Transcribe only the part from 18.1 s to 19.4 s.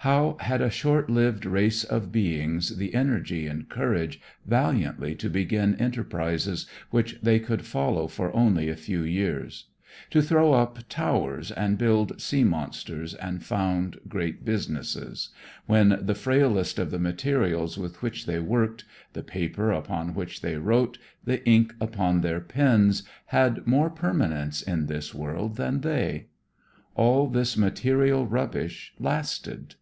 they worked, the